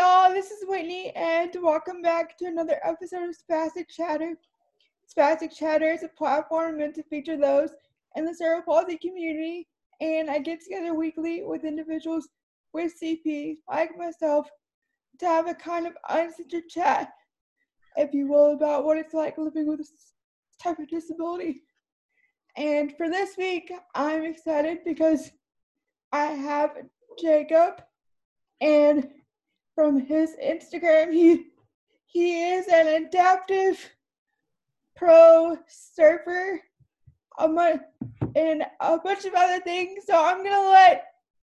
[0.00, 4.32] y'all, this is Whitney, and welcome back to another episode of Spastic Chatter.
[5.06, 7.68] Spastic Chatter is a platform meant to feature those
[8.16, 9.68] in the cerebral palsy community,
[10.00, 12.28] and I get together weekly with individuals
[12.72, 14.48] with CP, like myself,
[15.18, 17.10] to have a kind of uncensored chat,
[17.98, 20.14] if you will, about what it's like living with this
[20.62, 21.60] type of disability.
[22.56, 25.30] And for this week, I'm excited because
[26.10, 26.70] I have
[27.20, 27.82] Jacob,
[28.62, 29.06] and
[29.80, 31.46] from his Instagram, he
[32.04, 33.90] he is an adaptive
[34.94, 36.60] pro surfer,
[37.38, 37.80] among,
[38.36, 40.04] and a bunch of other things.
[40.06, 41.06] So I'm gonna let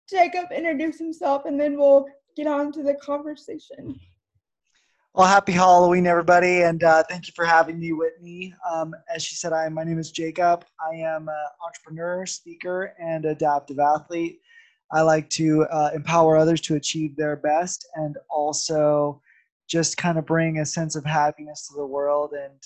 [0.10, 4.00] Jacob introduce himself, and then we'll get on to the conversation.
[5.14, 8.56] Well, happy Halloween, everybody, and uh, thank you for having me, Whitney.
[8.68, 10.66] Um, as she said, I my name is Jacob.
[10.82, 14.40] I am an entrepreneur, speaker, and adaptive athlete.
[14.92, 19.22] I like to uh, empower others to achieve their best, and also
[19.68, 22.62] just kind of bring a sense of happiness to the world and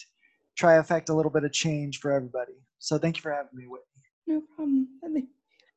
[0.57, 2.53] try to affect a little bit of change for everybody.
[2.79, 3.85] So, thank you for having me, Whitney.
[4.27, 4.87] No problem.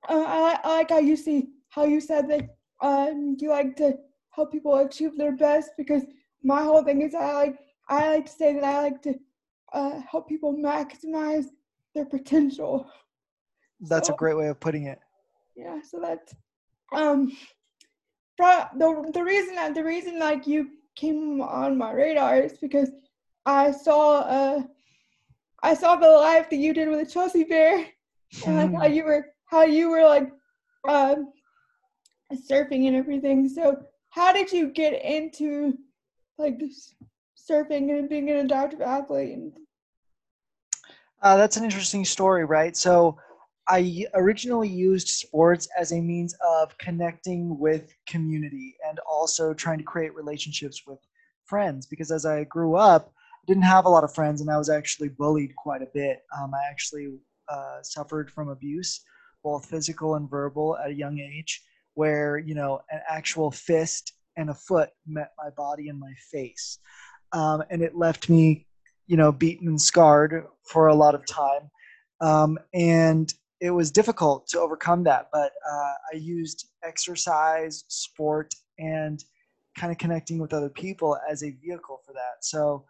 [0.09, 3.97] Uh, I, I like how you see how you said that um, you like to
[4.31, 6.03] help people achieve their best because
[6.43, 9.15] my whole thing is I like I like to say that I like to
[9.73, 11.47] uh, help people maximize
[11.95, 12.91] their potential.
[13.81, 14.99] That's so, a great way of putting it.
[15.55, 16.35] Yeah, so that's
[16.95, 17.33] um
[18.39, 22.91] the the reason that the reason like you came on my radar is because
[23.47, 24.63] I saw uh
[25.63, 27.87] I saw the live that you did with the Chelsea Bear
[28.47, 30.31] and like how you were how you were like
[30.89, 31.33] um
[32.33, 33.49] surfing and everything.
[33.49, 35.79] So how did you get into
[36.39, 36.61] like
[37.39, 39.39] surfing and being an adaptive athlete?
[41.23, 42.77] Uh, that's an interesting story, right?
[42.77, 43.17] So
[43.69, 49.85] I originally used sports as a means of connecting with community and also trying to
[49.85, 50.99] create relationships with
[51.45, 54.59] friends because as I grew up, I didn't have a lot of friends and I
[54.59, 56.23] was actually bullied quite a bit.
[56.37, 59.01] Um, I actually uh, suffered from abuse,
[59.45, 61.63] both physical and verbal, at a young age,
[61.95, 66.79] where you know an actual fist and a foot met my body and my face.
[67.33, 68.67] Um, and it left me,
[69.07, 71.71] you know, beaten and scarred for a lot of time.
[72.21, 79.25] Um, and it was difficult to overcome that, but uh, I used exercise, sport, and
[79.79, 82.41] kind of connecting with other people as a vehicle for that.
[82.41, 82.85] So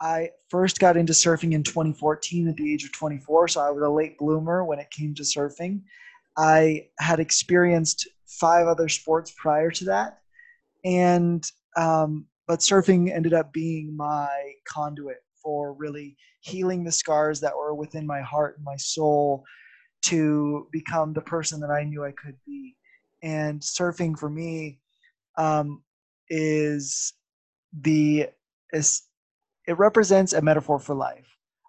[0.00, 3.48] I first got into surfing in 2014 at the age of 24.
[3.48, 5.82] So I was a late bloomer when it came to surfing.
[6.38, 10.20] I had experienced five other sports prior to that
[10.82, 11.44] and
[11.76, 14.28] um, but surfing ended up being my
[14.66, 19.44] conduit for really healing the scars that were within my heart and my soul
[20.06, 22.76] to become the person that I knew I could be.
[23.22, 24.80] And surfing for me
[25.38, 25.82] um,
[26.28, 27.12] is
[27.80, 28.28] the
[28.72, 29.02] is
[29.66, 31.26] it represents a metaphor for life.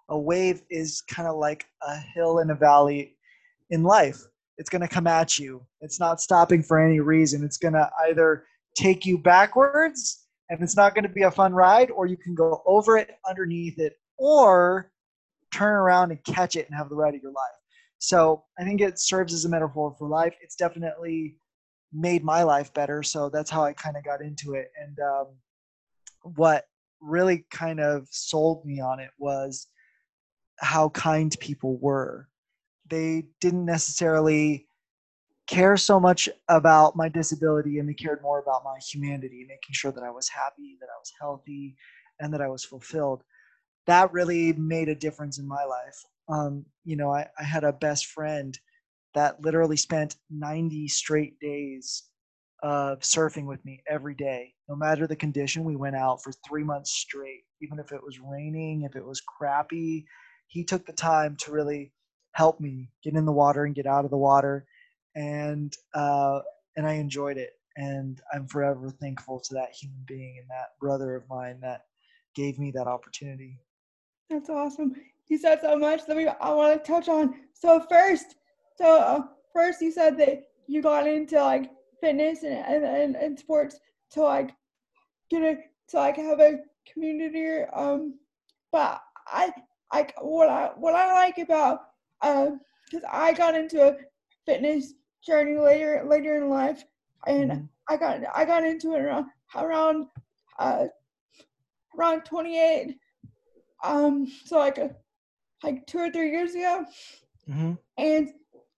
[0.08, 3.16] A wave is kind of like a hill in a valley
[3.70, 4.20] in life.
[4.56, 5.64] It's going to come at you.
[5.80, 7.44] It's not stopping for any reason.
[7.44, 8.44] It's going to either
[8.76, 12.34] take you backwards and it's not going to be a fun ride, or you can
[12.34, 14.90] go over it, underneath it, or
[15.52, 17.57] turn around and catch it and have the ride of your life.
[17.98, 20.34] So I think it serves as a metaphor for life.
[20.40, 21.36] It's definitely
[21.92, 23.02] made my life better.
[23.02, 24.70] So that's how I kind of got into it.
[24.80, 25.26] And um,
[26.22, 26.66] what
[27.00, 29.66] really kind of sold me on it was
[30.60, 32.28] how kind people were.
[32.88, 34.66] They didn't necessarily
[35.46, 39.92] care so much about my disability and they cared more about my humanity, making sure
[39.92, 41.76] that I was happy, that I was healthy,
[42.20, 43.22] and that I was fulfilled.
[43.86, 46.04] That really made a difference in my life.
[46.28, 48.58] Um, you know, I, I had a best friend
[49.14, 52.04] that literally spent 90 straight days
[52.62, 54.54] of surfing with me every day.
[54.68, 58.20] No matter the condition, we went out for three months straight, even if it was
[58.20, 60.06] raining, if it was crappy.
[60.48, 61.92] He took the time to really
[62.32, 64.66] help me get in the water and get out of the water
[65.14, 66.40] and uh,
[66.76, 67.50] and I enjoyed it.
[67.76, 71.82] And I'm forever thankful to that human being and that brother of mine that
[72.34, 73.60] gave me that opportunity.
[74.30, 74.96] That's awesome.
[75.28, 77.34] You said so much that we I want to touch on.
[77.52, 78.36] So first,
[78.76, 79.22] so uh,
[79.52, 81.70] first you said that you got into like
[82.00, 83.78] fitness and and, and, and sports
[84.12, 84.50] to like
[85.30, 85.56] get a
[85.88, 86.60] to like have a
[86.90, 87.62] community.
[87.72, 88.14] Um,
[88.72, 89.52] but I
[89.92, 91.80] like what I what I like about
[92.22, 93.96] um because I got into a
[94.46, 94.94] fitness
[95.24, 96.84] journey later later in life,
[97.26, 97.64] and mm-hmm.
[97.88, 100.06] I got I got into it around around
[100.58, 100.86] uh,
[101.98, 102.96] around 28.
[103.84, 104.94] Um, so like a
[105.62, 106.84] like two or three years ago,
[107.48, 107.72] mm-hmm.
[107.96, 108.30] and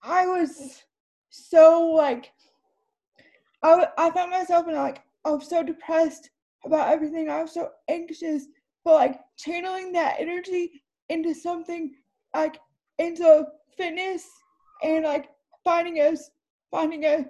[0.02, 0.82] I was
[1.30, 2.32] so like
[3.62, 6.30] I I found myself in like I was so depressed
[6.64, 7.28] about everything.
[7.28, 8.46] I was so anxious,
[8.84, 11.94] but like channeling that energy into something
[12.34, 12.58] like
[12.98, 14.26] into fitness
[14.82, 15.28] and like
[15.64, 16.16] finding a
[16.70, 17.26] finding a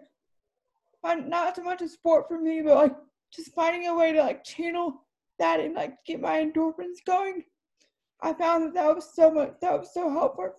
[1.02, 2.96] find not so much a sport for me, but like
[3.32, 5.04] just finding a way to like channel
[5.38, 7.44] that and like get my endorphins going.
[8.22, 10.54] I found that that was so much that was so helpful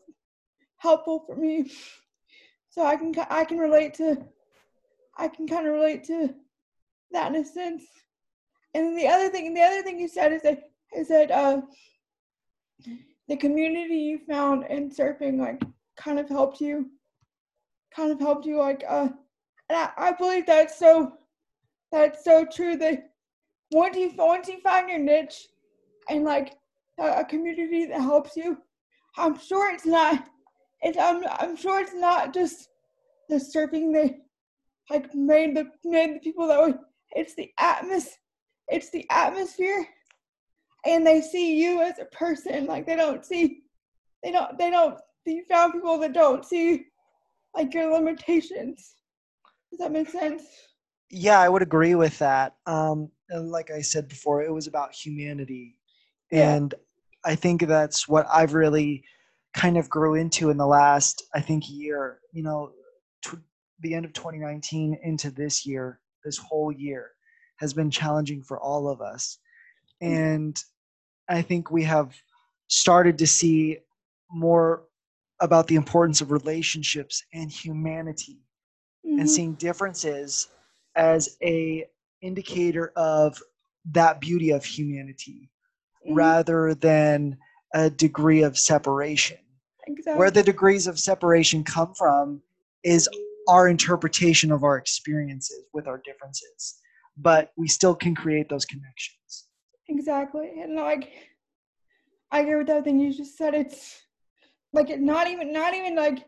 [0.78, 1.72] helpful for me.
[2.69, 4.18] So I can I can relate to
[5.18, 6.34] I can kind of relate to
[7.12, 7.84] that in a sense.
[8.74, 11.62] And the other thing the other thing you said is that is that uh
[13.28, 15.62] the community you found in surfing like
[15.96, 16.90] kind of helped you
[17.96, 19.10] kind of helped you like uh
[19.69, 21.13] and I, I believe that's so
[21.92, 23.12] that's so true that
[23.72, 25.48] once you once you find your niche
[26.10, 26.56] and like
[27.01, 28.57] a, a community that helps you.
[29.18, 30.25] I'm sure it's not
[30.83, 32.69] it's i'm i'm sure it's not just
[33.30, 34.15] the surfing that
[34.89, 36.74] like made the made the people that way
[37.12, 38.07] it's the atmos
[38.71, 39.86] it's the atmosphere.
[40.86, 43.62] And they see you as a person like they don't see
[44.24, 46.86] they don't they don't you found people that don't see
[47.53, 48.95] like your limitations.
[49.69, 50.44] Does that make sense?
[51.12, 52.56] Yeah i would agree with that.
[52.65, 55.77] Um and like i said before it was about humanity.
[56.31, 56.56] Yeah.
[56.56, 56.74] and
[57.26, 59.04] i think that's what i've really
[59.54, 62.72] kind of grew into in the last i think year you know
[63.24, 63.36] tw-
[63.82, 67.12] the end of 2019 into this year this whole year
[67.58, 69.38] has been challenging for all of us.
[70.02, 70.56] And
[71.30, 72.16] i think we have
[72.68, 73.78] started to see
[74.32, 74.84] more
[75.42, 78.40] about the importance of relationships and humanity
[79.06, 79.20] Mhm.
[79.20, 80.48] and seeing differences
[80.96, 81.86] as a
[82.22, 83.42] indicator of
[83.86, 85.50] that beauty of humanity
[86.07, 86.15] Mhm.
[86.15, 87.38] rather than
[87.74, 89.38] a degree of separation
[89.88, 90.19] exactly.
[90.19, 92.42] where the degrees of separation come from
[92.83, 93.07] is
[93.48, 96.80] our interpretation of our experiences with our differences
[97.18, 99.48] but we still can create those connections
[99.92, 100.62] Exactly.
[100.62, 101.12] And like
[102.31, 103.53] I agree with everything you just said.
[103.53, 104.01] It's
[104.74, 106.25] like it not even not even like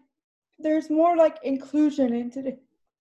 [0.60, 2.58] there's more like inclusion into the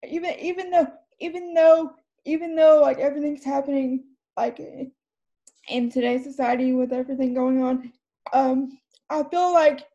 [0.09, 0.89] even even though
[1.21, 1.93] even though
[2.25, 4.05] even though like everything's happening
[4.37, 4.59] like
[5.69, 7.93] in today's society with everything going on,
[8.33, 8.79] um,
[9.11, 9.87] I feel like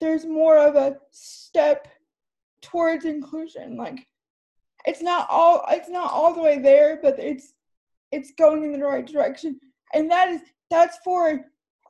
[0.00, 1.88] there's more of a step
[2.62, 3.76] towards inclusion.
[3.76, 4.06] Like
[4.86, 7.54] it's not all it's not all the way there, but it's
[8.12, 9.58] it's going in the right direction.
[9.94, 10.40] And that is
[10.70, 11.40] that's for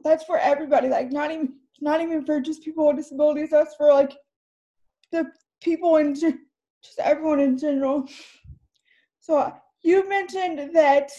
[0.04, 0.88] that's for everybody.
[0.88, 3.50] Like not even not even for just people with disabilities.
[3.50, 4.16] That's for like
[5.12, 5.30] the
[5.62, 8.08] people in just everyone in general.
[9.20, 9.52] So
[9.82, 11.10] you mentioned that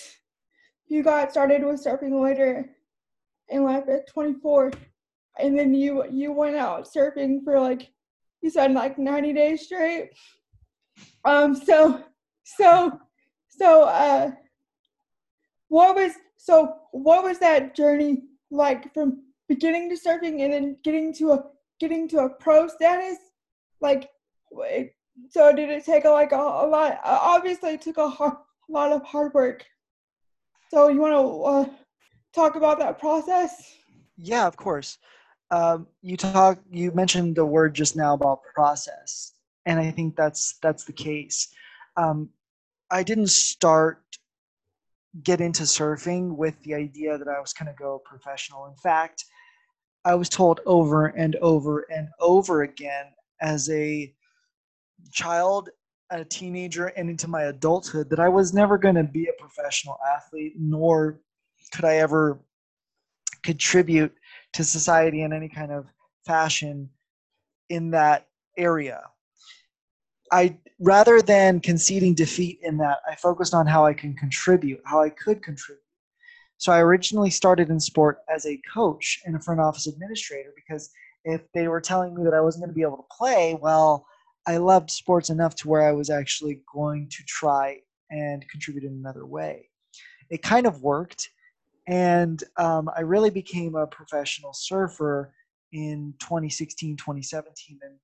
[0.90, 2.70] you got started with surfing later
[3.50, 4.72] in life at 24,
[5.40, 7.92] and then you you went out surfing for like
[8.42, 10.12] you said like 90 days straight.
[11.26, 11.56] Um.
[11.56, 12.04] So
[12.44, 13.00] so
[13.48, 14.32] so uh,
[15.68, 21.14] what was so what was that journey like from beginning to surfing and then getting
[21.16, 21.44] to a
[21.80, 23.18] getting to a pro status?
[23.82, 24.10] Like,
[25.30, 27.00] so did it take a, like a, a lot?
[27.04, 28.34] Obviously, it took a hard,
[28.68, 29.66] lot of hard work.
[30.69, 31.75] So you want to uh,
[32.33, 33.75] talk about that process?
[34.18, 34.98] yeah of course.
[35.51, 39.33] Um, you talk you mentioned the word just now about process
[39.66, 41.48] and i think that's that's the case.
[41.98, 42.30] Um,
[42.92, 44.04] i didn't start
[45.24, 48.68] get into surfing with the idea that i was going to go professional.
[48.68, 49.26] In fact
[50.06, 53.07] i was told over and over and over again
[53.42, 54.14] as a
[55.11, 55.69] child
[56.11, 59.97] a teenager and into my adulthood that i was never going to be a professional
[60.16, 61.19] athlete nor
[61.71, 62.39] could i ever
[63.44, 64.13] contribute
[64.54, 65.85] to society in any kind of
[66.25, 66.89] fashion
[67.69, 69.01] in that area.
[70.31, 75.01] I rather than conceding defeat in that, I focused on how I can contribute, how
[75.01, 75.81] I could contribute.
[76.57, 80.92] So I originally started in sport as a coach and a front office administrator because
[81.23, 84.06] if they were telling me that I wasn't going to be able to play, well,
[84.50, 87.78] I loved sports enough to where I was actually going to try
[88.10, 89.70] and contribute in another way.
[90.32, 91.30] It kind of worked
[91.88, 95.32] and um, I really became a professional surfer
[95.72, 97.98] in 2016, 2017, and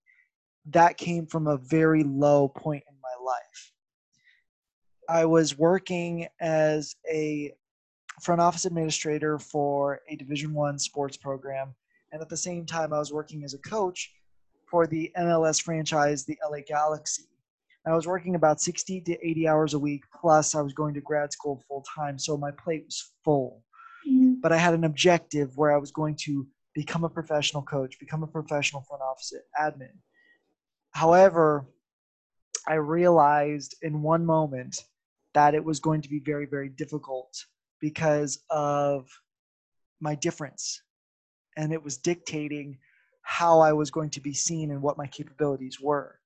[0.68, 3.72] that came from a very low point in my life.
[5.10, 7.54] I was working as a
[8.22, 11.74] front office administrator for a Division One sports program,
[12.12, 14.12] and at the same time, I was working as a coach
[14.66, 17.24] for the MLS franchise, the LA Galaxy.
[17.88, 21.02] I was working about 60 to 80 hours a week, plus I was going to
[21.02, 23.64] grad school full time, so my plate was full
[24.08, 24.42] Mhm.
[24.42, 28.24] but I had an objective where I was going to become a professional coach, become
[28.24, 29.98] a professional front office admin.
[30.92, 31.66] However,
[32.68, 34.84] I realized in one moment
[35.34, 37.46] that it was going to be very, very difficult
[37.80, 39.10] because of
[40.00, 40.82] my difference.
[41.58, 42.78] And it was dictating
[43.26, 46.20] how I was going to be seen and what my capabilities were.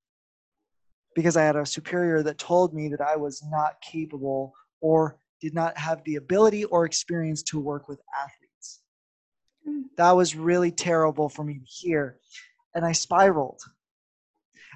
[1.16, 5.54] Because I had a superior that told me that I was not capable or did
[5.54, 8.82] not have the ability or experience to work with athletes.
[9.96, 12.18] That was really terrible for me to hear.
[12.76, 13.62] And I spiraled.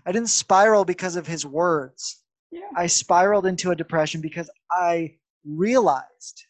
[0.06, 2.24] I didn't spiral because of his words.
[2.52, 2.62] Yeah.
[2.76, 5.16] I spiraled into a depression because I
[5.46, 6.46] realized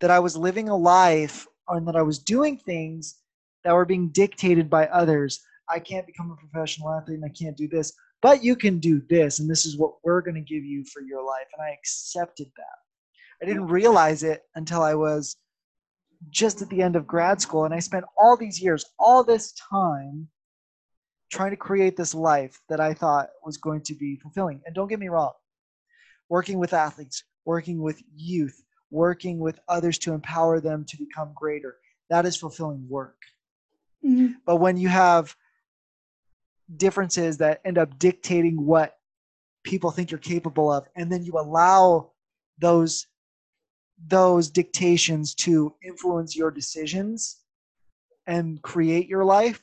[0.00, 3.20] that I was living a life and that I was doing things
[3.64, 5.40] that were being dictated by others.
[5.68, 9.02] I can't become a professional athlete and I can't do this, but you can do
[9.08, 11.46] this, and this is what we're going to give you for your life.
[11.56, 13.42] And I accepted that.
[13.42, 15.36] I didn't realize it until I was
[16.30, 19.52] just at the end of grad school, and I spent all these years, all this
[19.52, 20.28] time
[21.30, 24.62] trying to create this life that I thought was going to be fulfilling.
[24.64, 25.32] And don't get me wrong,
[26.28, 31.76] working with athletes, working with youth, working with others to empower them to become greater,
[32.10, 33.16] that is fulfilling work.
[34.04, 34.34] Mhm.
[34.44, 35.36] But when you have
[36.76, 38.98] differences that end up dictating what
[39.64, 42.12] people think you're capable of, and then you allow
[42.58, 43.06] those
[44.08, 47.40] those dictations to influence your decisions
[48.26, 49.62] and create your life,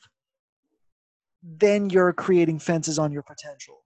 [1.42, 3.84] then you're creating fences on your potential.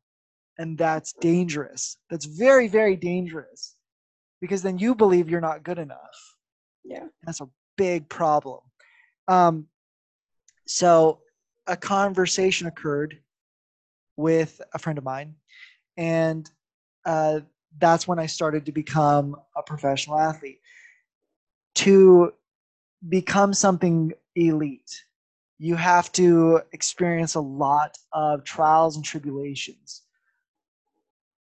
[0.59, 1.99] And that's dangerous.
[2.11, 3.75] That's very, very dangerous
[4.41, 6.37] because then you believe you're not good enough.
[6.85, 7.07] Yeah.
[7.25, 8.61] That's a big problem.
[9.29, 9.67] Um,
[10.67, 11.21] so
[11.67, 13.19] a conversation occurred
[14.17, 15.35] with a friend of mine,
[15.97, 16.51] and
[17.05, 17.41] uh,
[17.79, 20.61] that's when I started to become a professional athlete.
[21.77, 22.33] To
[23.09, 25.05] become something elite,
[25.59, 30.03] you have to experience a lot of trials and tribulations.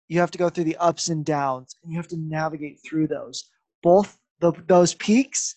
[0.09, 3.09] You have to go through the ups and downs, and you have to navigate through
[3.09, 3.45] those,
[3.83, 5.57] both the, those peaks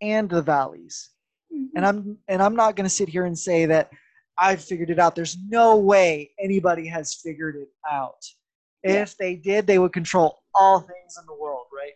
[0.00, 1.10] and the valleys
[1.54, 1.68] Mhm.
[1.76, 3.90] and i'm and i'm not going to sit here and say that
[4.38, 5.14] i've figured it out.
[5.14, 8.22] There's no way anybody has figured it out.
[8.82, 9.02] Yeah.
[9.02, 11.92] if they did they would control all things in the world right?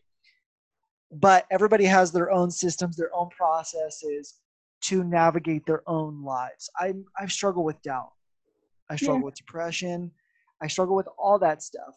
[1.11, 4.37] But everybody has their own systems their own processes
[4.83, 6.71] to navigate their own lives.
[6.77, 8.13] I i struggle with doubt.
[8.91, 9.25] I struggle Yeah.
[9.25, 10.13] with depression.
[10.63, 11.95] I struggle with all that stuff.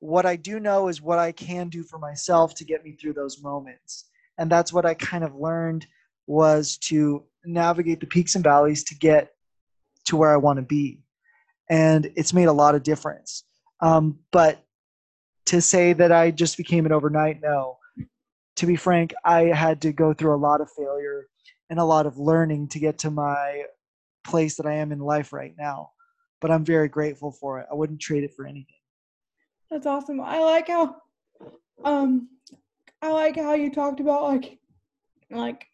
[0.00, 3.14] What i do know is what i can do for myself to get me through
[3.14, 4.06] those moments.
[4.38, 5.86] And that's what i kind of learned
[6.26, 9.30] was to navigate the peaks and valleys to get
[10.06, 11.00] to where I want to be.
[11.68, 13.44] And it's made a lot of difference.
[13.80, 14.62] Um, but
[15.46, 17.78] to say that I just became it overnight, no.
[18.56, 21.26] To be frank, I had to go through a lot of failure
[21.68, 23.64] and a lot of learning to get to my
[24.24, 25.90] place that I am in life right now.
[26.40, 27.66] But I'm very grateful for it.
[27.70, 28.66] I wouldn't trade it for anything.
[29.70, 30.20] That's awesome.
[30.20, 30.96] I like how,
[31.84, 32.28] um,
[33.02, 34.58] I like how you talked about like,
[35.30, 35.66] like,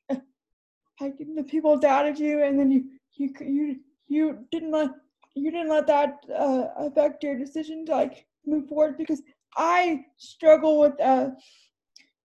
[1.02, 3.76] like the people doubted you, and then you you you
[4.09, 4.90] you didn't let
[5.35, 9.23] you didn't let that uh, affect your decision to like move forward because
[9.56, 11.30] I struggle with uh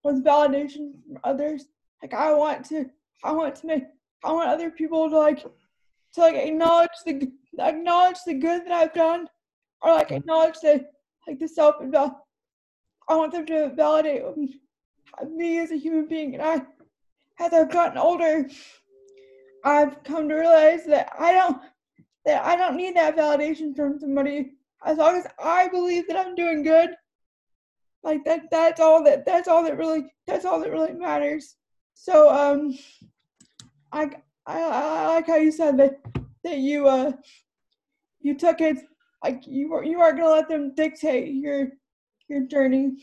[0.03, 1.65] with validation from others.
[2.01, 2.85] Like I want to
[3.23, 3.83] I want to make
[4.23, 8.93] I want other people to like to like acknowledge the acknowledge the good that I've
[8.93, 9.27] done,
[9.81, 10.85] or like acknowledge the
[11.27, 11.75] like the self
[13.09, 14.23] I want them to validate
[15.29, 16.61] me as a human being, and I
[17.39, 18.47] as I've gotten older,
[19.63, 21.61] I've come to realize that I don't
[22.25, 24.53] that I don't need that validation from somebody
[24.85, 26.91] as long as I believe that I'm doing good.
[28.03, 31.55] Like that that's all that that's all that really that's all that really matters.
[31.93, 32.77] So um
[33.91, 34.11] I
[34.45, 35.99] I, I like how you said that
[36.43, 37.11] that you uh
[38.21, 38.77] you took it
[39.23, 41.69] like you were you aren't gonna let them dictate your
[42.29, 42.97] your journey.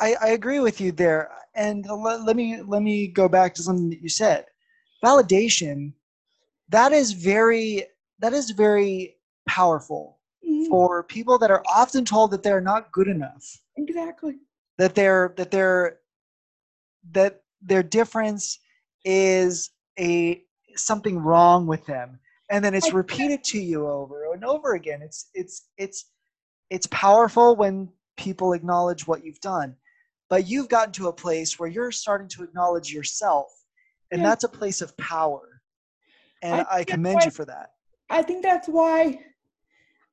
[0.00, 1.30] I, I agree with you there.
[1.54, 4.46] And let, let me let me go back to something that you said.
[5.04, 5.92] Validation,
[6.68, 7.86] that is very
[8.20, 13.08] that is very powerful Mhm, for people that are often told that they're not good
[13.08, 14.38] enough, Exactly.
[14.78, 15.98] that they're that they're
[17.12, 18.58] that their difference
[19.04, 20.42] is a
[20.76, 22.18] something wrong with them.
[22.50, 25.02] And then it's repeated to you over and over again.
[25.02, 26.06] It's it's it's
[26.70, 27.88] it's powerful when
[28.20, 29.74] people acknowledge what you've done
[30.28, 33.48] but you've gotten to a place where you're starting to acknowledge yourself
[34.12, 34.28] and Yeah.
[34.28, 35.62] that's a place of power
[36.42, 37.70] and I i, commend why- you for that
[38.10, 39.24] I think that's why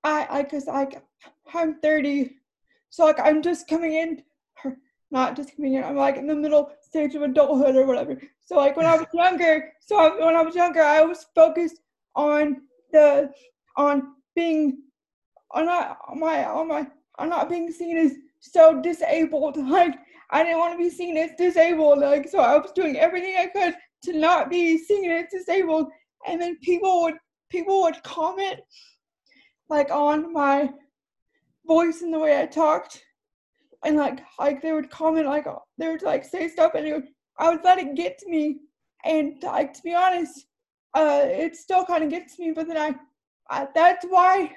[0.03, 0.87] I I cause I,
[1.53, 2.35] I'm 30,
[2.89, 4.23] so like I'm just coming in,
[5.09, 5.83] not just coming in.
[5.83, 8.21] I'm like in the middle stage of adulthood or whatever.
[8.45, 11.79] So like when I was younger, so I, when I was younger, I was focused
[12.15, 12.61] on
[12.93, 13.31] the
[13.75, 13.95] on
[14.35, 14.83] being
[15.51, 16.87] on my on my
[17.17, 19.57] on not being seen as so disabled.
[19.67, 19.95] Like
[20.29, 21.99] I didn't want to be seen as disabled.
[21.99, 25.87] Like so I was doing everything I could to not be seen as disabled.
[26.27, 27.15] And then people would
[27.49, 28.59] people would comment
[29.69, 30.69] like on my
[31.65, 33.03] voice and the way I talked.
[33.85, 35.45] And like like they would comment like
[35.77, 37.07] they would like say stuff and would,
[37.39, 38.57] I would let it get to me.
[39.05, 40.47] And like to be honest,
[40.93, 42.95] uh it still kind of gets me, but then I,
[43.49, 44.55] I that's why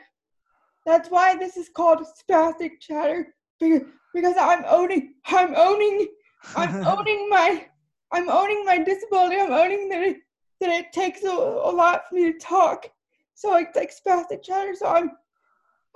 [0.87, 6.09] that's why this is called spastic chatter because, I'm owning I'm owning
[6.57, 7.67] I'm owning my
[8.13, 9.37] I'm owning my disability.
[9.37, 10.17] I'm owning that it,
[10.61, 12.91] that it takes a, a lot for me to talk.
[13.35, 14.75] So it's like spastic chatter.
[14.75, 15.13] So I'm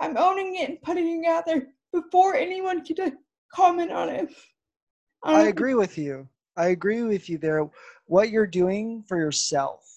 [0.00, 3.10] I'm owning it and putting it out there before anyone can uh,
[3.52, 4.28] comment on it.
[5.22, 6.28] I um, agree with you.
[6.56, 7.68] I agree with you there.
[8.06, 9.88] What you're doing for yourself,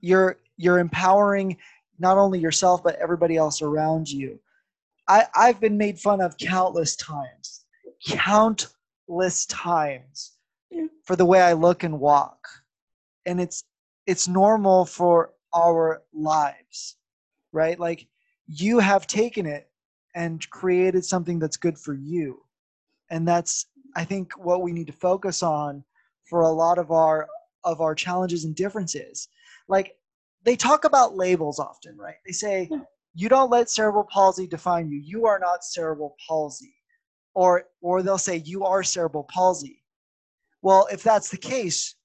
[0.00, 1.56] you're you're empowering
[1.98, 4.38] not only yourself but everybody else around you.
[5.08, 7.64] I, I've been made fun of countless times,
[8.06, 10.32] countless times
[11.04, 12.46] for the way I look and walk.
[13.26, 13.64] And it's
[14.06, 16.96] it's normal for our lives,
[17.52, 17.78] right?
[17.78, 18.06] Like
[18.46, 19.68] you have taken it
[20.14, 22.42] and created something that's good for you.
[23.10, 25.84] And that's I think what we need to focus on
[26.24, 27.28] for a lot of our
[27.64, 29.28] of our challenges and differences.
[29.68, 29.96] Like
[30.48, 32.14] they talk about labels often, right?
[32.24, 32.70] They say
[33.14, 34.98] you don't let cerebral palsy define you.
[34.98, 36.74] You are not cerebral palsy.
[37.34, 39.84] Or or they'll say you are cerebral palsy.
[40.62, 41.96] Well, if that's the case,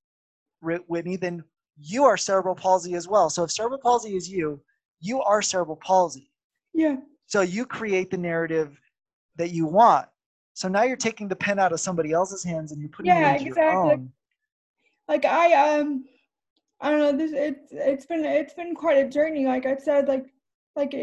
[0.61, 1.45] Whitney, then
[1.79, 3.29] you are cerebral palsy as well.
[3.29, 4.61] So if cerebral palsy is you,
[4.99, 6.29] you are cerebral palsy.
[6.73, 6.97] Yeah.
[7.27, 8.77] So you create the narrative
[9.37, 10.07] that you want.
[10.53, 13.31] So now you're taking the pen out of somebody else's hands and you're putting yeah,
[13.31, 13.71] it into exactly.
[13.71, 14.11] your own.
[15.07, 16.03] Like I um
[16.83, 20.07] I don't know this it's it's been it's been quite a journey like I said
[20.07, 20.25] like
[20.75, 20.93] like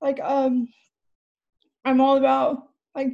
[0.00, 0.68] like um
[1.84, 3.12] I'm all about like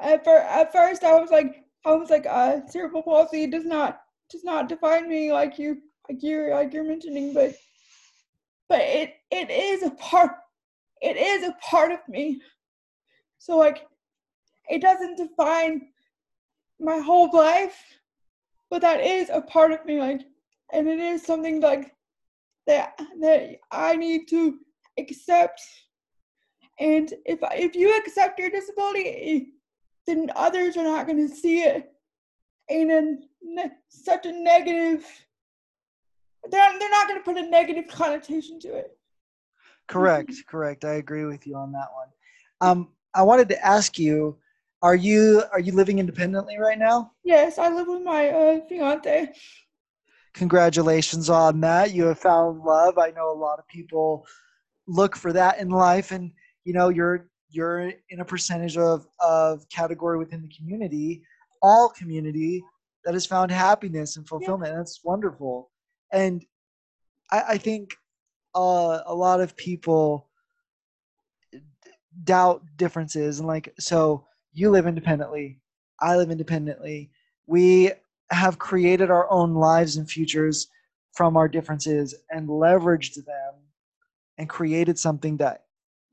[0.00, 4.02] at, fir- at first I was like I was like, uh, cerebral palsy does not
[4.30, 7.54] does not define me like you like you're like you're mentioning, but
[8.68, 10.32] but it it is a part
[11.00, 12.40] it is a part of me.
[13.38, 13.86] So like
[14.68, 15.88] it doesn't define
[16.78, 17.76] my whole life,
[18.70, 20.22] but that is a part of me, like
[20.72, 21.94] and it is something like
[22.66, 24.58] that that I need to
[24.98, 25.60] accept.
[26.80, 29.52] And if if you accept your disability,
[30.06, 31.92] then others are not going to see it
[32.68, 32.90] in
[33.58, 35.04] a such a negative.
[36.50, 38.96] They're they're not going to put a negative connotation to it.
[39.88, 40.84] Correct, correct.
[40.84, 42.08] I agree with you on that one.
[42.60, 44.38] Um, I wanted to ask you:
[44.80, 47.12] Are you are you living independently right now?
[47.24, 49.32] Yes, I live with my uh, fiance.
[50.34, 51.92] Congratulations on that.
[51.92, 52.98] You have found love.
[52.98, 54.26] I know a lot of people
[54.86, 56.32] look for that in life, and
[56.64, 61.22] you know you're you're in a percentage of, of category within the community,
[61.60, 62.64] all community
[63.04, 64.72] that has found happiness and fulfillment.
[64.72, 64.78] Yeah.
[64.78, 65.70] That's wonderful.
[66.12, 66.44] And
[67.30, 67.94] I, I think
[68.54, 70.28] uh, a lot of people
[72.24, 75.58] doubt differences and like so you live independently
[76.00, 77.10] i live independently
[77.46, 77.90] we
[78.32, 80.68] have created our own lives and futures
[81.14, 83.54] from our differences and leveraged them
[84.38, 85.64] and created something that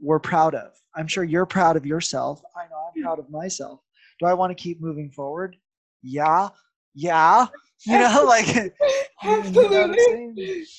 [0.01, 0.73] we're proud of.
[0.95, 2.41] I'm sure you're proud of yourself.
[2.55, 3.81] I know I'm proud of myself.
[4.19, 5.55] Do I want to keep moving forward?
[6.03, 6.49] Yeah.
[6.93, 7.47] Yeah.
[7.85, 8.47] You know, like
[9.23, 9.93] you know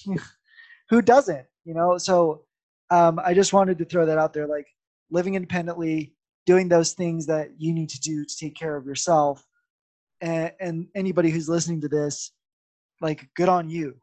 [0.90, 1.46] who doesn't?
[1.64, 2.44] You know, so
[2.90, 4.66] um, I just wanted to throw that out there, like
[5.10, 6.14] living independently,
[6.46, 9.46] doing those things that you need to do to take care of yourself.
[10.20, 12.32] And, and anybody who's listening to this,
[13.00, 13.96] like, good on you.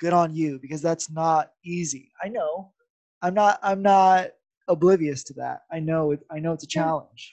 [0.00, 2.10] Good on you, because that's not easy.
[2.22, 2.72] I know.
[3.20, 3.60] I'm not.
[3.62, 4.30] I'm not
[4.66, 5.60] oblivious to that.
[5.70, 6.20] I know it.
[6.28, 7.32] I know it's a challenge.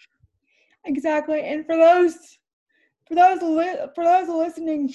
[0.85, 2.15] Exactly, and for those,
[3.07, 4.93] for those, li- for those listening,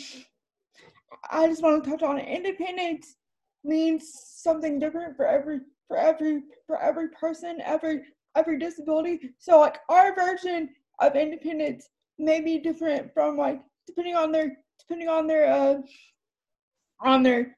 [1.30, 2.28] I just want to touch on it.
[2.28, 3.16] Independence
[3.64, 8.02] means something different for every, for every, for every person, every,
[8.36, 9.34] every disability.
[9.38, 15.08] So like our version of independence may be different from like depending on their, depending
[15.08, 15.80] on their, uh,
[17.00, 17.56] on their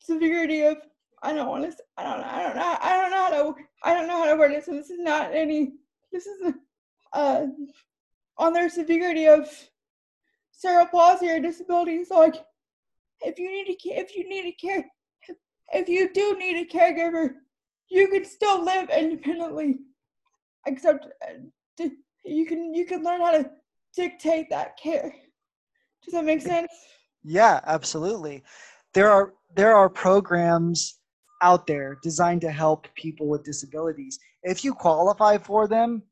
[0.00, 0.78] severity of
[1.22, 1.76] I don't want to.
[1.96, 2.24] I don't.
[2.24, 2.76] I don't know.
[2.80, 3.54] I don't know how to.
[3.84, 4.64] I don't know how to word it.
[4.64, 5.72] So this is not any.
[6.10, 6.54] This is
[7.12, 7.46] uh
[8.38, 9.48] on their severity of
[10.50, 12.04] cerebral palsy or disability.
[12.04, 12.44] So like,
[13.20, 14.84] if you need to, if you need a care,
[15.72, 17.34] if you do need a caregiver,
[17.88, 19.78] you can still live independently.
[20.66, 21.84] Except uh,
[22.24, 23.50] you can you can learn how to
[23.94, 25.14] dictate that care.
[26.04, 26.72] Does that make sense?
[27.22, 28.42] Yeah, absolutely.
[28.94, 30.98] There are there are programs
[31.42, 34.18] out there designed to help people with disabilities.
[34.42, 36.02] If you qualify for them,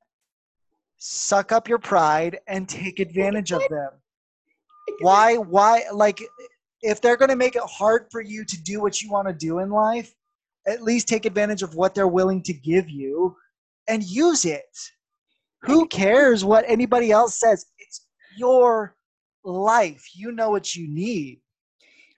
[0.98, 3.90] suck up your pride and take advantage of them.
[5.00, 6.22] Why why like
[6.82, 9.34] if they're going to make it hard for you to do what you want to
[9.34, 10.14] do in life,
[10.66, 13.36] at least take advantage of what they're willing to give you
[13.88, 14.76] and use it.
[15.62, 17.66] Who cares what anybody else says?
[17.78, 18.96] It's your
[19.44, 20.04] life.
[20.14, 21.40] You know what you need.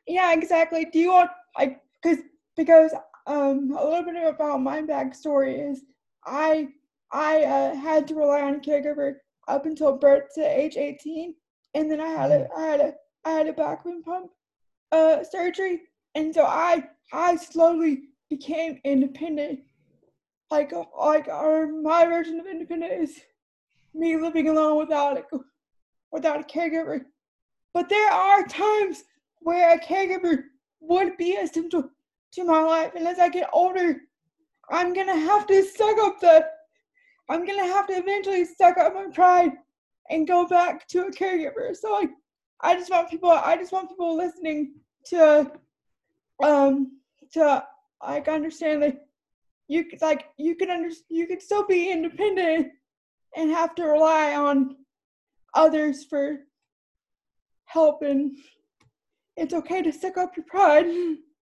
[0.07, 0.85] Yeah, exactly.
[0.85, 2.19] Do you want I because
[2.57, 2.93] because
[3.27, 5.83] um a little bit about my backstory is
[6.25, 6.69] I
[7.13, 9.15] I uh, had to rely on a caregiver
[9.49, 11.35] up until birth to age 18,
[11.75, 14.31] and then I had a I had a I had a baclofen pump
[14.93, 15.83] uh surgery,
[16.15, 19.61] and so I I slowly became independent.
[20.51, 23.21] Like like our my version of independent is
[23.95, 25.25] me living alone without a
[26.11, 27.05] without a caregiver.
[27.75, 29.05] But there are times
[29.39, 30.45] where a caregiver
[30.81, 31.91] would be essential
[32.33, 34.03] to my life, and as I get older,
[34.71, 36.47] I'm gonna have to suck up the
[37.29, 39.53] I'm gonna have to eventually suck up my pride
[40.11, 41.75] and go back to a caregiver.
[41.77, 42.11] So like
[42.61, 44.75] I just want people I just want people listening
[45.07, 45.51] to
[46.43, 46.99] um
[47.33, 47.65] to
[48.03, 49.07] like understand that
[49.69, 52.69] you like you can under you can still be independent
[53.37, 54.77] and have to rely on
[55.55, 56.39] others for
[57.67, 58.37] help and
[59.37, 60.87] it's okay to stick up your pride.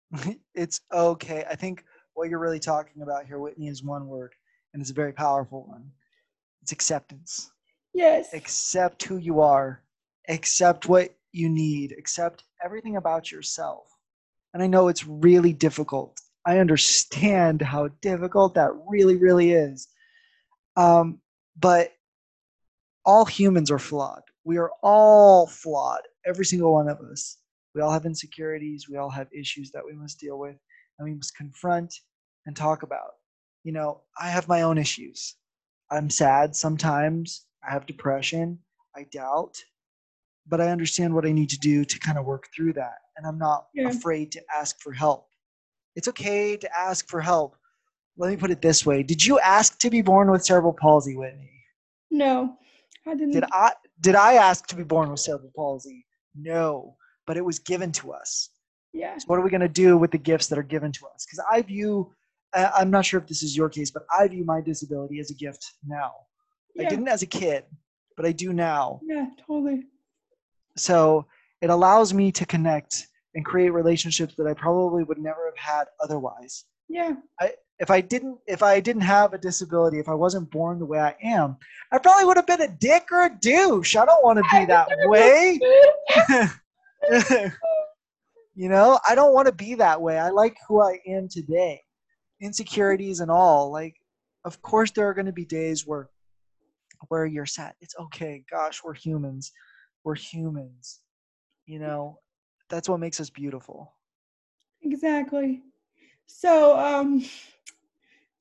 [0.56, 1.44] it's okay.
[1.50, 4.34] I think what you're really talking about here, Whitney, is one word
[4.74, 5.90] and it's a very powerful one.
[6.62, 7.52] It's acceptance.
[7.94, 8.34] Yes.
[8.34, 9.82] Accept who you are,
[10.28, 13.88] accept what you need, accept everything about yourself.
[14.54, 16.20] And I know it's really difficult.
[16.46, 19.88] I understand how difficult that really, really is.
[20.76, 21.20] Um,
[21.60, 21.92] but
[23.06, 24.22] all humans are flawed.
[24.44, 27.38] We are all flawed, every single one of us.
[27.76, 30.58] We all have insecurities, we all have issues that we must deal with,
[30.98, 31.94] and we must confront
[32.46, 33.12] and talk about
[33.64, 35.36] you know, I have my own issues.
[35.92, 37.46] I'm sad sometimes.
[37.68, 38.60] I have depression.
[38.96, 39.56] I doubt.
[40.48, 42.98] But I understand what I need to do to kind of work through that.
[43.18, 43.90] And I'm not yeah.
[43.90, 45.28] afraid to ask for help.
[45.96, 47.56] It's okay to ask for help.
[48.20, 51.16] Let me put it this way Did you ask to be born with cerebral palsy,
[51.16, 51.50] Whitney?
[52.12, 52.56] No,
[53.08, 53.32] I didn't.
[53.32, 56.06] Did I, did I ask to be born with cerebral palsy?
[56.36, 58.50] No, but it was given to us.
[58.94, 59.18] Yeah.
[59.18, 61.26] So what are we going to do with the gifts that are given to us?
[61.26, 62.12] Because I view
[62.54, 65.36] I'm not sure if this is your case, but I view my disability as a
[65.36, 66.12] gift now.
[66.76, 66.86] Yeah.
[66.86, 67.64] I didn't as a kid,
[68.18, 69.02] but I do now.
[69.04, 69.84] Yeah, totally.
[70.78, 71.26] So
[71.62, 75.86] it allows me to connect and create relationships that I probably would never have had
[76.02, 76.66] otherwise.
[76.88, 77.14] Yeah.
[77.40, 80.86] I, if I didn't if I didn't have a disability, if I wasn't born the
[80.86, 81.58] way I am,
[81.92, 83.96] I probably would have been a dick or a douche.
[83.96, 85.60] I don't want to be that way.
[88.56, 90.20] you know, I don't want to be that way.
[90.20, 91.82] I like who I am today.
[92.42, 93.96] Insecurities and all like
[94.46, 96.10] of course there are going to be days where
[97.08, 97.74] where you're sad.
[97.80, 98.44] It's okay.
[98.52, 99.54] Gosh we're humans.
[100.04, 101.00] We're humans.
[101.66, 102.20] You know
[102.70, 103.94] that's what makes us beautiful.
[104.82, 105.64] Exactly
[106.32, 107.28] so um do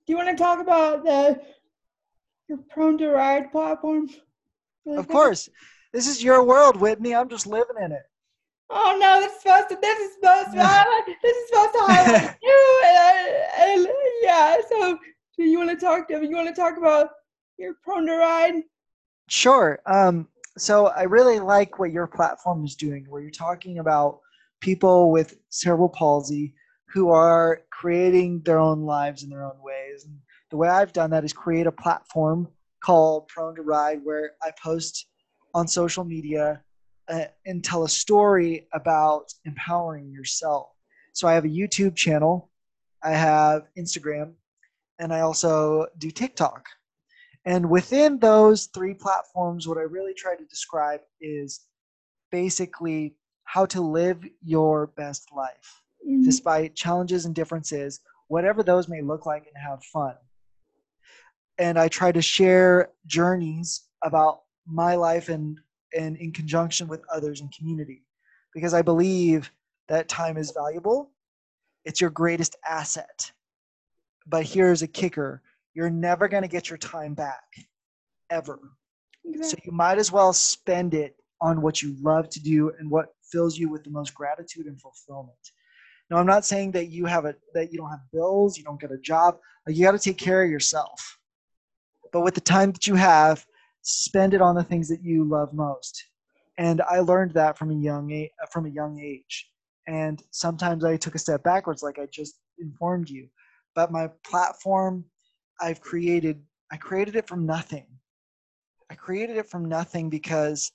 [0.06, 1.40] you want to talk about the
[2.48, 4.08] your prone to ride platform
[4.84, 5.48] really of course
[5.92, 8.02] this is your world whitney i'm just living in it
[8.70, 11.80] oh no, this is supposed to this is supposed to highlight this is supposed to
[11.80, 12.82] highlight you
[13.58, 13.88] and, and,
[14.22, 14.56] yeah.
[14.68, 14.98] So
[15.36, 17.10] do you want to talk to you want to talk about
[17.58, 18.62] your prone to ride?
[19.28, 19.78] Sure.
[19.86, 24.20] Um, so I really like what your platform is doing, where you're talking about
[24.60, 26.54] people with cerebral palsy
[26.92, 30.04] who are creating their own lives in their own ways.
[30.04, 30.18] And
[30.50, 32.48] the way I've done that is create a platform
[32.82, 35.06] called Prone to Ride, where I post
[35.54, 36.62] on social media
[37.08, 40.68] uh, and tell a story about empowering yourself.
[41.12, 42.50] So I have a YouTube channel,
[43.02, 44.32] I have Instagram,
[44.98, 46.66] and I also do TikTok.
[47.44, 51.60] And within those three platforms, what I really try to describe is
[52.30, 56.22] basically how to live your best life mm-hmm.
[56.22, 60.14] despite challenges and differences, whatever those may look like, and have fun.
[61.58, 65.58] And I try to share journeys about my life and
[65.96, 68.04] and in conjunction with others in community
[68.54, 69.50] because I believe
[69.88, 71.10] that time is valuable.
[71.84, 73.32] It's your greatest asset.
[74.26, 75.42] But here's a kicker
[75.74, 77.44] you're never going to get your time back,
[78.30, 78.58] ever.
[79.24, 79.48] Exactly.
[79.48, 83.14] So you might as well spend it on what you love to do and what
[83.22, 85.38] fills you with the most gratitude and fulfillment.
[86.10, 88.80] Now, I'm not saying that you have a that you don't have bills, you don't
[88.80, 89.38] get a job.
[89.66, 91.18] You got to take care of yourself.
[92.12, 93.44] But with the time that you have,
[93.82, 96.04] spend it on the things that you love most
[96.58, 99.48] and i learned that from a young from a young age
[99.86, 103.26] and sometimes i took a step backwards like i just informed you
[103.74, 105.04] but my platform
[105.60, 107.86] i've created i created it from nothing
[108.90, 110.72] I created it from nothing because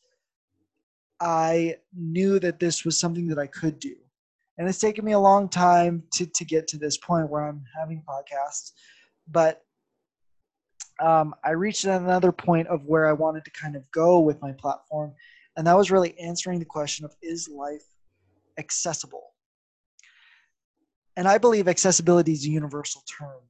[1.19, 3.95] I knew that this was something that I could do.
[4.57, 7.63] And it's taken me a long time to, to get to this point where I'm
[7.77, 8.71] having podcasts.
[9.27, 9.61] But
[10.99, 14.51] um, I reached another point of where I wanted to kind of go with my
[14.51, 15.13] platform.
[15.57, 17.83] And that was really answering the question of is life
[18.57, 19.33] accessible?
[21.15, 23.41] And I believe accessibility is a universal term.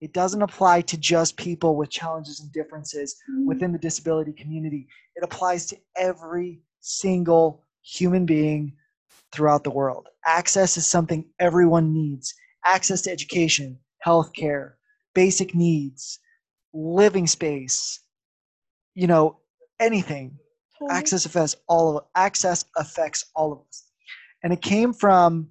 [0.00, 3.46] It doesn't apply to just people with challenges and differences Mm-hmm.
[3.46, 4.86] within the disability community.
[5.16, 8.74] It applies to every single human being
[9.34, 10.08] throughout the world.
[10.26, 14.72] Access is something everyone needs access to education, healthcare,
[15.14, 16.18] basic needs,
[16.72, 18.00] living space,
[18.94, 19.38] you know,
[19.80, 20.38] anything.
[20.78, 20.98] Totally.
[20.98, 23.84] Access affects all of access affects all of us.
[24.42, 25.48] And it came from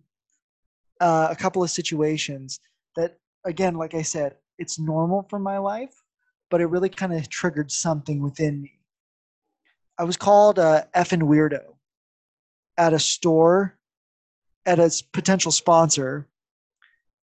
[0.99, 2.59] uh, a couple of situations
[2.95, 5.93] that again, like I said, it's normal for my life,
[6.49, 8.79] but it really kind of triggered something within me.
[9.97, 11.72] I was called a effing weirdo
[12.77, 13.77] at a store
[14.65, 16.27] at a potential sponsor.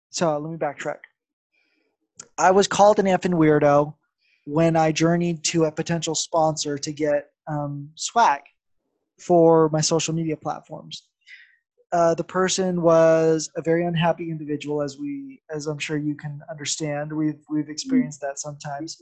[0.10, 1.00] So let me backtrack.
[2.38, 3.94] I was called an effing weirdo
[4.46, 8.42] when I journeyed to a potential sponsor to get um, swag
[9.20, 11.04] for my social media platforms.
[11.92, 16.42] Uh, the person was a very unhappy individual, as we, as I'm sure you can
[16.50, 17.14] understand.
[17.14, 19.02] We've we've experienced that sometimes.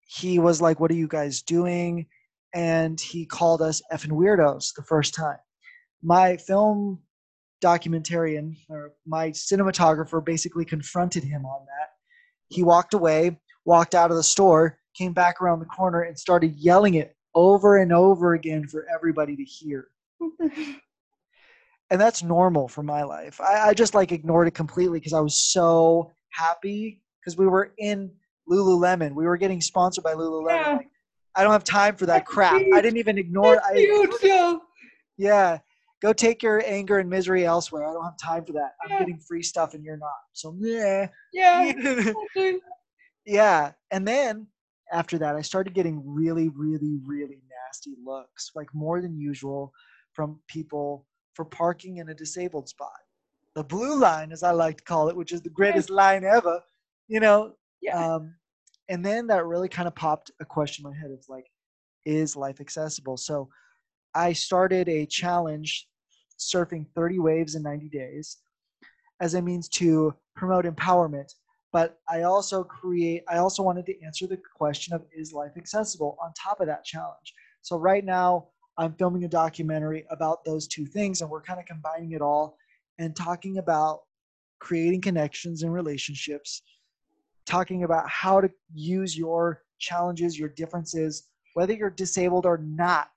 [0.00, 2.06] He was like, "What are you guys doing?"
[2.54, 5.38] And he called us effing weirdos the first time.
[6.02, 7.00] My film
[7.62, 11.88] documentarian or my cinematographer basically confronted him on that.
[12.48, 16.54] He walked away, walked out of the store, came back around the corner, and started
[16.56, 19.88] yelling it over and over again for everybody to hear
[21.90, 23.40] and that's normal for my life.
[23.40, 27.72] I, I just like ignored it completely because I was so happy because we were
[27.78, 28.10] in
[28.50, 29.14] Lululemon.
[29.14, 30.46] We were getting sponsored by Lululemon.
[30.48, 30.72] Yeah.
[30.72, 30.88] Like,
[31.36, 32.62] I don't have time for that That's crap.
[32.74, 33.56] I didn't even ignore.
[33.56, 34.60] That's I huge, though.
[35.16, 35.58] yeah.
[36.02, 37.86] Go take your anger and misery elsewhere.
[37.86, 38.72] I don't have time for that.
[38.84, 38.98] I'm Yeah.
[39.00, 40.10] getting free stuff and you're not.
[40.32, 41.08] So yeah.
[41.32, 41.72] Yeah.
[43.24, 43.72] yeah.
[43.90, 44.46] And then
[44.92, 49.72] after that, I started getting really, really, really nasty looks, like more than usual,
[50.12, 52.92] from people for parking in a disabled spot.
[53.54, 56.60] The blue line, as I like to call it, which is the greatest line ever,
[57.08, 57.54] you know.
[57.82, 58.14] Yeah.
[58.16, 58.34] Um,
[58.88, 61.10] and then that really kind of popped a question in my head.
[61.10, 61.46] It's like,
[62.04, 63.16] is life accessible?
[63.16, 63.48] So
[64.14, 65.88] I started a challenge
[66.38, 68.38] surfing 30 waves in 90 days
[69.20, 71.32] as a means to promote empowerment
[71.72, 76.16] but i also create i also wanted to answer the question of is life accessible
[76.22, 78.46] on top of that challenge so right now
[78.76, 82.56] i'm filming a documentary about those two things and we're kind of combining it all
[82.98, 84.00] and talking about
[84.58, 86.62] creating connections and relationships
[87.46, 93.10] talking about how to use your challenges your differences whether you're disabled or not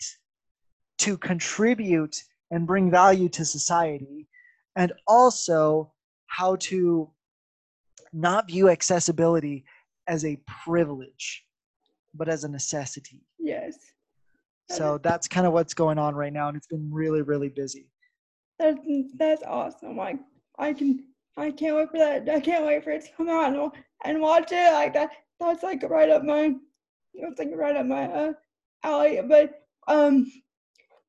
[0.97, 2.15] to contribute
[2.51, 4.27] and bring value to society
[4.75, 5.91] and also
[6.27, 7.09] how to
[8.11, 9.63] not view accessibility
[10.07, 11.45] as a privilege
[12.13, 13.77] but as a necessity Yes.
[14.77, 17.89] So that's kind of what's going on right now and it's been really really busy
[18.59, 18.79] That's
[19.17, 19.97] that's awesome.
[19.97, 20.19] Like
[20.57, 21.05] I can
[21.37, 22.29] I can't wait for that.
[22.29, 23.73] I can't wait for it to come out
[24.05, 24.73] and, watch it.
[24.73, 26.53] Like that that's like right up my
[27.19, 28.33] that's like right up my uh,
[28.83, 29.21] alley.
[29.27, 30.31] But um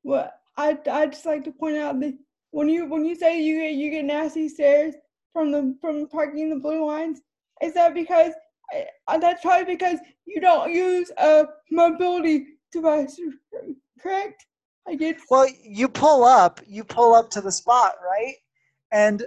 [0.03, 2.17] what I I just like to point out that
[2.51, 4.95] when you when you say you get you get nasty stares
[5.33, 7.21] from the from parking the blue lines,
[7.61, 8.33] is that because
[9.07, 13.19] uh, that's probably because you don't use a mobility device,
[13.99, 14.45] correct?
[14.87, 18.35] I get well you pull up you pull up to the spot right
[18.91, 19.23] and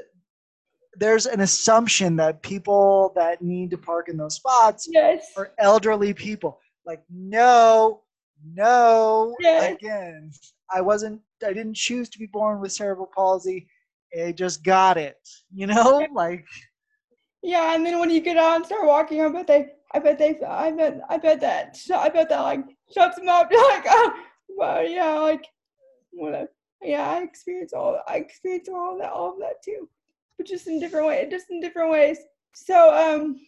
[0.98, 5.32] there's an assumption that people that need to park in those spots yes.
[5.36, 8.02] are elderly people like no
[8.54, 9.74] no Yes.
[9.74, 10.30] again
[10.72, 13.66] i wasn't i didn't choose to be born with cerebral palsy
[14.22, 15.16] i just got it
[15.52, 16.44] you know like
[17.42, 20.18] Yeah, and then when you get out and start walking, I bet they, I bet
[20.18, 23.50] they, I bet, I bet that, I bet that like shuts them up.
[23.52, 24.12] Like, oh,
[24.48, 25.44] well, yeah, like,
[26.12, 26.48] whatever.
[26.82, 29.88] Yeah, I experience all, I experience all that, all of that too,
[30.36, 32.18] but just in different ways, just in different ways.
[32.54, 33.40] So, um,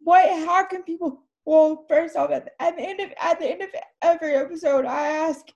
[0.00, 0.28] what?
[0.46, 1.22] How can people?
[1.44, 3.70] Well, first off, at the, at the end of at the end of
[4.02, 5.46] every episode, I ask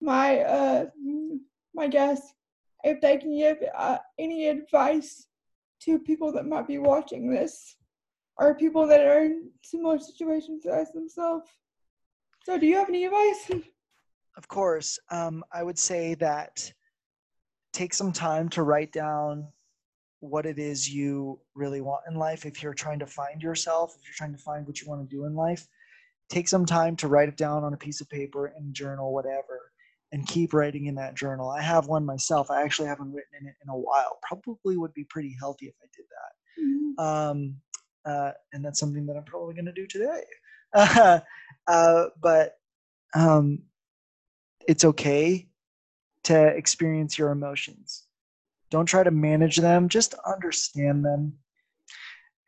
[0.00, 0.86] my uh
[1.74, 2.32] my guests
[2.84, 5.26] if they can give uh, any advice
[5.82, 7.76] to people that might be watching this
[8.36, 11.50] or people that are in similar situations as themselves.
[12.44, 13.50] So, do you have any advice?
[14.38, 16.72] of course um, i would say that
[17.74, 19.46] take some time to write down
[20.20, 24.04] what it is you really want in life if you're trying to find yourself if
[24.04, 25.66] you're trying to find what you want to do in life
[26.28, 29.72] take some time to write it down on a piece of paper and journal whatever
[30.12, 31.50] and keep writing in that journal.
[31.50, 34.94] I have one myself i actually haven't written in it in a while probably would
[34.94, 36.62] be pretty healthy if i did that.
[36.62, 37.30] Mhm.
[37.30, 37.56] um,
[38.04, 40.22] uh, and that's something that i'm probably going to do today.
[41.66, 42.54] Uh, but
[43.14, 43.58] um,
[44.66, 45.46] it's okay
[46.22, 48.07] to experience your emotions
[48.70, 51.38] don't try to manage them just understand them.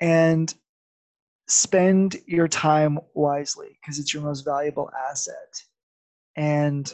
[0.00, 0.52] And
[1.48, 5.62] spend your time wisely because it's your most valuable asset.
[6.36, 6.92] And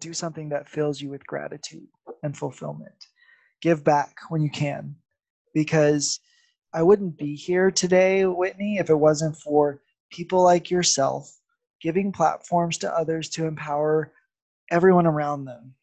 [0.00, 1.86] do something that fills you with gratitude
[2.22, 3.06] and fulfillment.
[3.60, 4.96] Give back when you can
[5.54, 6.20] because
[6.74, 11.32] i wouldn't be here today whitney if it wasn't for people like yourself
[11.80, 14.12] giving platforms to others to empower
[14.70, 15.74] everyone around them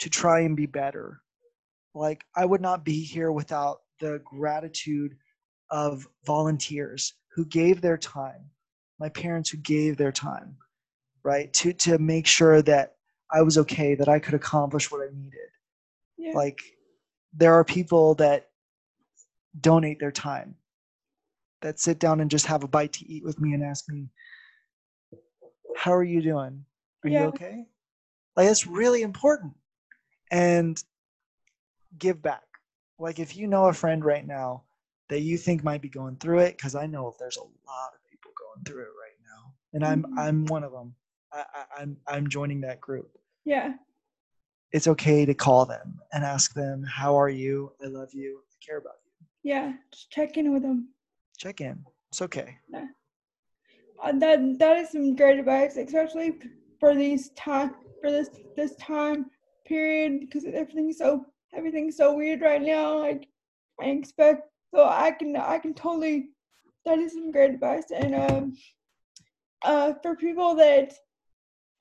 [0.00, 1.20] to try and be better.
[1.94, 5.16] Like i would not be here without the gratitude
[5.70, 8.50] of volunteers who gave their time
[8.98, 10.56] my parents who gave their time
[11.22, 12.96] right to to make sure that
[13.32, 15.48] i was okay that i could accomplish what i needed.
[16.18, 16.32] Yeah.
[16.34, 16.58] like
[17.32, 18.48] there are people that
[19.60, 20.56] donate their time
[21.62, 24.08] that sit down and just have a bite to eat with me and ask me
[25.76, 26.64] how are you doing?
[27.04, 27.22] Are Yeah.
[27.22, 27.66] you okay?
[28.36, 29.54] Like that's really important
[30.34, 30.82] and
[31.98, 32.42] give back.
[32.98, 34.64] Like if you know a friend right now
[35.08, 38.00] that you think might be going through it because i know there's a lot of
[38.10, 40.18] people going through it right now and i'm Mhm.
[40.18, 40.94] i'm one of them
[41.30, 43.16] I, I, i'm i'm joining that group.
[43.44, 43.74] Yeah.
[44.72, 47.72] it's okay to call them and ask them how are you?
[47.84, 48.40] I love you.
[48.50, 49.26] I care about you.
[49.42, 49.74] Yeah.
[49.92, 50.88] Just check in with them.
[51.36, 51.84] check in.
[52.10, 52.56] It's okay.
[54.02, 56.32] Uh, that that is some great advice, especially
[56.80, 59.26] for these time for this this time
[59.64, 62.98] period because everything's so everything's so weird right now.
[62.98, 63.28] Like
[63.80, 64.42] I expect,
[64.74, 66.30] so I can I can totally.
[66.84, 68.56] That is some great advice, and um,
[69.64, 70.92] uh, for people that,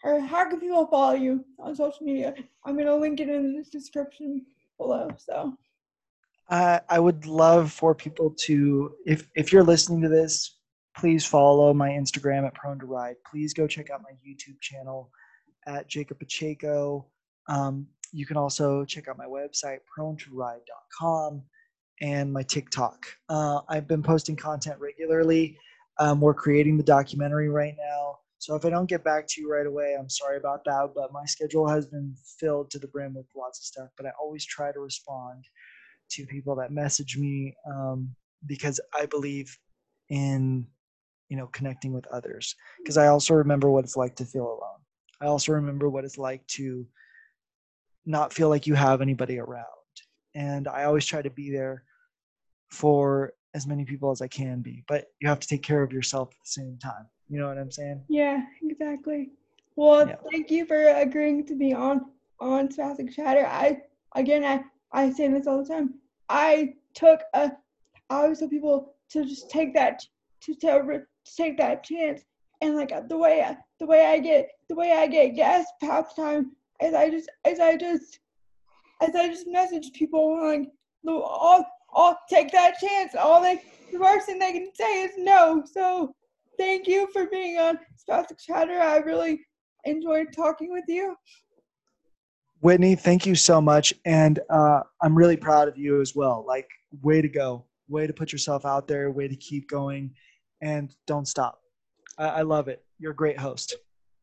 [0.03, 2.33] or how can people follow you on social media?
[2.65, 4.45] I'm gonna link it in the description
[4.77, 5.09] below.
[5.17, 5.57] So
[6.49, 10.57] I I would love for people to, if if you're listening to this,
[10.95, 13.15] please follow my Instagram at Prone to Ride.
[13.29, 15.11] Please go check out my YouTube channel
[15.65, 17.07] at Jacob Pacheco.
[17.47, 21.41] Um, you can also check out my website, prone2ride.com,
[22.01, 23.05] and my TikTok.
[23.29, 25.57] Uh, I've been posting content regularly.
[25.99, 28.19] Um, we're creating the documentary right now.
[28.39, 30.89] So if I don't get back to you right away, I'm sorry about that.
[30.93, 33.89] But my schedule has been filled to the brim with lots of stuff.
[33.95, 35.45] But I always try to respond
[36.11, 38.13] to people that message me um,
[38.45, 39.57] because I believe
[40.09, 40.67] in
[41.29, 44.81] you know connecting with others because I also remember what it's like to feel alone.
[45.21, 46.85] I also remember what it's like to
[48.05, 49.65] not feel like you have anybody around.
[50.35, 51.83] And I always try to be there
[52.71, 55.93] for as many people as I can be, but you have to take care of
[55.93, 57.05] yourself at the same time.
[57.29, 58.03] You know what I'm saying?
[58.09, 59.29] yeah, exactly.
[59.75, 60.15] Well, Yeah.
[60.31, 62.05] thank you for agreeing to be on
[62.39, 63.45] on Spastic Chatter.
[63.45, 63.81] I
[64.15, 65.95] again, I I say this all the time.
[66.29, 67.51] I took a.
[68.09, 70.03] I always tell people to just take that
[70.41, 71.05] to tell to
[71.37, 72.23] take that chance,
[72.61, 76.15] and like the way I, the way I get the way I get gas half
[76.15, 76.51] time
[76.83, 78.19] is I just as I just
[79.01, 80.67] as I just message people like
[81.07, 83.15] all all take that chance.
[83.15, 85.63] All they the worst thing they can say is no.
[85.71, 86.13] So
[86.57, 88.79] thank you for being on Spastic Chatter.
[88.79, 89.41] I really
[89.85, 91.15] enjoyed talking with you.
[92.61, 93.93] Whitney, thank you so much.
[94.05, 96.45] And uh, I'm really proud of you as well.
[96.47, 96.69] Like,
[97.01, 97.65] way to go.
[97.89, 100.11] Way to put yourself out there, way to keep going,
[100.61, 101.59] and don't stop.
[102.17, 102.81] I, I love it.
[102.97, 103.75] You're a great host.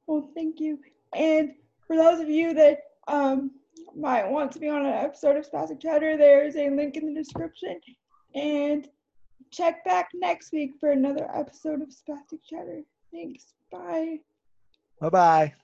[0.06, 0.78] Well, thank you.
[1.14, 1.52] And
[1.90, 3.50] for those of you that um,
[3.96, 7.12] might want to be on an episode of Spastic Chatter, there is a link in
[7.12, 7.80] the description.
[8.36, 8.86] And
[9.50, 12.82] check back next week for another episode of Spastic Chatter.
[13.12, 13.54] Thanks.
[13.72, 14.20] Bye.
[15.00, 15.54] Bye bye.